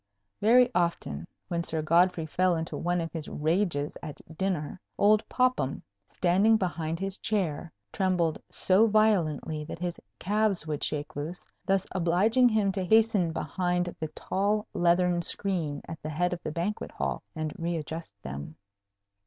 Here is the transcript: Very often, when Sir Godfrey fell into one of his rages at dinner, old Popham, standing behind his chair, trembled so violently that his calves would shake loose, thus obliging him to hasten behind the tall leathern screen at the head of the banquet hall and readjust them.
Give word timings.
Very 0.41 0.71
often, 0.73 1.27
when 1.47 1.63
Sir 1.63 1.83
Godfrey 1.83 2.25
fell 2.25 2.55
into 2.55 2.75
one 2.75 2.99
of 3.01 3.11
his 3.11 3.29
rages 3.29 3.95
at 4.01 4.19
dinner, 4.35 4.81
old 4.97 5.23
Popham, 5.29 5.83
standing 6.11 6.57
behind 6.57 6.99
his 6.99 7.19
chair, 7.19 7.71
trembled 7.93 8.41
so 8.49 8.87
violently 8.87 9.63
that 9.65 9.77
his 9.77 9.99
calves 10.17 10.65
would 10.65 10.83
shake 10.83 11.15
loose, 11.15 11.47
thus 11.67 11.85
obliging 11.91 12.49
him 12.49 12.71
to 12.71 12.83
hasten 12.83 13.31
behind 13.31 13.95
the 13.99 14.07
tall 14.15 14.65
leathern 14.73 15.21
screen 15.21 15.83
at 15.87 16.01
the 16.01 16.09
head 16.09 16.33
of 16.33 16.41
the 16.41 16.51
banquet 16.51 16.91
hall 16.93 17.21
and 17.35 17.53
readjust 17.59 18.19
them. 18.23 18.55